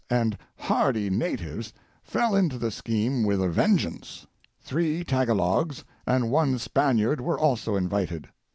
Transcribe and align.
and 0.09 0.35
hardy 0.57 1.11
natives 1.11 1.71
fell 2.01 2.35
into 2.35 2.57
the 2.57 2.71
scheme 2.71 3.23
with 3.23 3.39
a 3.39 3.47
vengeance. 3.47 4.25
Three 4.59 5.03
Taga 5.03 5.35
logs 5.37 5.83
and 6.07 6.31
one 6.31 6.57
Spaniard 6.57 7.21
were 7.21 7.39
also 7.39 7.75
invited. 7.75 8.27